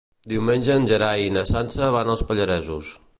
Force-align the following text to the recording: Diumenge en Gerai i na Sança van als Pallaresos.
Diumenge 0.29 0.77
en 0.77 0.87
Gerai 0.91 1.27
i 1.27 1.35
na 1.37 1.45
Sança 1.51 1.93
van 1.97 2.13
als 2.15 2.25
Pallaresos. 2.31 2.95